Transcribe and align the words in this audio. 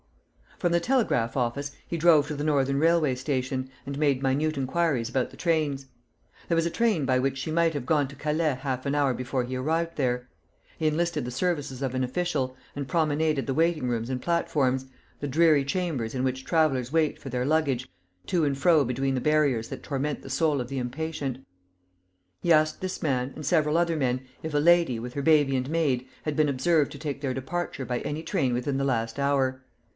From 0.57 0.71
the 0.71 0.79
telegraph 0.79 1.35
office 1.37 1.71
he 1.87 1.97
drove 1.97 2.27
to 2.27 2.35
the 2.35 2.43
Northern 2.43 2.79
Railway 2.79 3.13
Station, 3.15 3.69
and 3.85 3.97
made 3.99 4.21
minute 4.23 4.57
inquiries 4.57 5.09
about 5.09 5.29
the 5.31 5.37
trains. 5.37 5.87
There 6.47 6.55
was 6.55 6.67
a 6.67 6.71
train 6.71 7.05
by 7.05 7.17
which 7.17 7.37
she 7.37 7.51
might 7.51 7.73
have 7.73 7.85
gone 7.85 8.07
to 8.07 8.15
Calais 8.15 8.57
half 8.61 8.85
an 8.87 8.93
hour 8.95 9.13
before 9.13 9.43
he 9.43 9.55
arrived 9.55 9.95
there. 9.97 10.27
He 10.77 10.87
enlisted 10.87 11.23
the 11.25 11.31
services 11.31 11.81
of 11.81 11.95
an 11.95 12.03
official, 12.03 12.55
and 12.75 12.87
promenaded 12.87 13.45
the 13.45 13.55
waiting 13.55 13.87
rooms 13.89 14.09
and 14.09 14.21
platforms, 14.21 14.85
the 15.19 15.27
dreary 15.27 15.65
chambers 15.65 16.13
in 16.15 16.23
which 16.23 16.45
travellers 16.45 16.91
wait 16.91 17.19
for 17.19 17.29
their 17.29 17.45
luggage, 17.45 17.87
to 18.27 18.43
and 18.43 18.57
fro 18.57 18.83
between 18.83 19.15
the 19.15 19.21
barriers 19.21 19.69
that 19.69 19.83
torment 19.83 20.21
the 20.21 20.29
soul 20.31 20.61
of 20.61 20.67
the 20.67 20.79
impatient. 20.79 21.45
He 22.41 22.53
asked 22.53 22.81
this 22.81 23.01
man, 23.03 23.33
and 23.35 23.45
several 23.45 23.77
other 23.77 23.95
men, 23.95 24.21
if 24.43 24.53
a 24.53 24.57
lady, 24.59 24.99
with 24.99 25.13
her 25.13 25.23
baby 25.23 25.55
and 25.55 25.69
maid, 25.69 26.07
had 26.23 26.35
been 26.35 26.49
observed 26.49 26.91
to 26.93 26.99
take 26.99 27.21
their 27.21 27.33
departure 27.35 27.85
by 27.85 27.99
any 27.99 28.21
train 28.23 28.53
within 28.53 28.77
the 28.77 28.83
last 28.83 29.17
hour. 29.19 29.63